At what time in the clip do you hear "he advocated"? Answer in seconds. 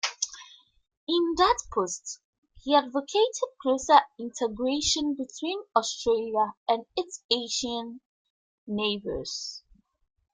2.63-3.49